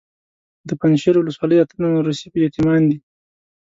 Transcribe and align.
د 0.67 0.69
پنجشیر 0.79 1.15
ولسوالۍ 1.17 1.57
اته 1.59 1.73
تنه 1.79 1.87
روسي 2.05 2.27
یتیمان 2.45 2.81
دي. 2.89 2.97